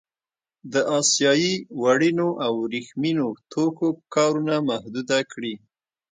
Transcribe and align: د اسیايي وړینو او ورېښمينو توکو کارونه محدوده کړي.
د 0.73 0.75
اسیايي 0.99 1.53
وړینو 1.81 2.29
او 2.45 2.53
ورېښمينو 2.63 3.27
توکو 3.51 3.87
کارونه 4.15 4.53
محدوده 4.69 5.19
کړي. 5.31 5.53